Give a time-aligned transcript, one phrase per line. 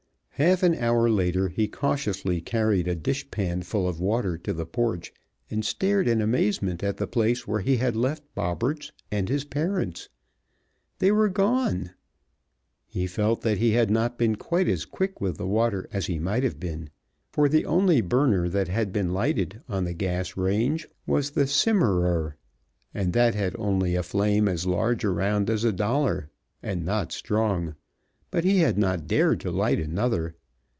[0.35, 4.65] Half an hour later he cautiously carried a dish pan full of water to the
[4.65, 5.13] porch
[5.51, 10.09] and stared in amazement at the place where he had left Bobberts and his parents.
[10.97, 11.91] They were gone!
[12.87, 16.17] He felt that he had not been quite as quick with the water as he
[16.17, 16.89] might have been,
[17.31, 22.33] for the only burner that had been lighted on the gas range was the "simmerer,"
[22.95, 26.31] and that had only a flame as large around as a dollar,
[26.63, 27.75] and not strong,
[28.31, 30.33] but he had not dared to light another.